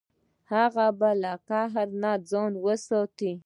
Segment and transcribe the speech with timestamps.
[0.53, 2.51] هغه ﷺ به له قهر نه ځان
[2.87, 3.31] ساته.